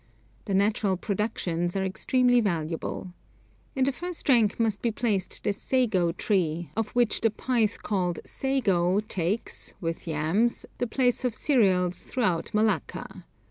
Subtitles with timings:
[0.45, 3.13] The natural productions are extremely valuable.
[3.75, 8.17] In the first rank must be placed the sago tree, of which the pith called
[8.25, 13.25] sago takes, with yams, the place of cereals throughout Malacca.